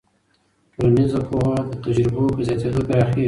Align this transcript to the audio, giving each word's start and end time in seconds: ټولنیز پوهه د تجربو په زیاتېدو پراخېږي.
ټولنیز 0.73 1.13
پوهه 1.27 1.55
د 1.69 1.71
تجربو 1.83 2.23
په 2.35 2.41
زیاتېدو 2.47 2.81
پراخېږي. 2.87 3.19